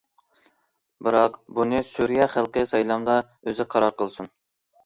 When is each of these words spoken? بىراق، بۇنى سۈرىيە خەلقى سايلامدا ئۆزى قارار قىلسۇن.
بىراق، 1.07 1.37
بۇنى 1.59 1.83
سۈرىيە 1.89 2.27
خەلقى 2.37 2.65
سايلامدا 2.73 3.19
ئۆزى 3.27 3.69
قارار 3.75 3.99
قىلسۇن. 4.01 4.33